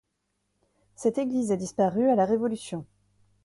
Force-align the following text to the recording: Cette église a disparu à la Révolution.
Cette 0.95 1.19
église 1.19 1.51
a 1.51 1.57
disparu 1.57 2.09
à 2.09 2.15
la 2.15 2.25
Révolution. 2.25 2.87